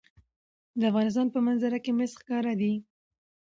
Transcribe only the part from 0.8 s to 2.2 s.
افغانستان په منظره کې مس